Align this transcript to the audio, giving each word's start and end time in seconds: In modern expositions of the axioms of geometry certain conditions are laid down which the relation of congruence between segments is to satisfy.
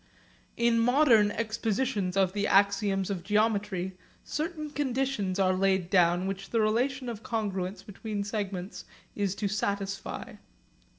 In 0.57 0.79
modern 0.79 1.29
expositions 1.29 2.17
of 2.17 2.33
the 2.33 2.47
axioms 2.47 3.11
of 3.11 3.21
geometry 3.21 3.95
certain 4.23 4.71
conditions 4.71 5.37
are 5.37 5.53
laid 5.53 5.91
down 5.91 6.25
which 6.25 6.49
the 6.49 6.59
relation 6.59 7.07
of 7.07 7.21
congruence 7.21 7.83
between 7.85 8.23
segments 8.23 8.85
is 9.15 9.35
to 9.35 9.47
satisfy. 9.47 10.37